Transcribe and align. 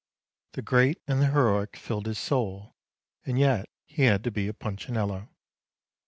The 0.53 0.63
great 0.63 0.99
and 1.07 1.21
the 1.21 1.27
heroic 1.27 1.75
filled 1.75 2.07
his 2.07 2.17
soul, 2.17 2.73
and 3.23 3.37
yet 3.37 3.69
he 3.85 4.01
had 4.01 4.23
to 4.23 4.31
be 4.31 4.47
a 4.47 4.53
Punchinello. 4.55 5.29